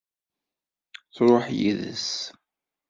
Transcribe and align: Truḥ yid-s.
Truḥ 1.15 1.45
yid-s. 1.57 2.09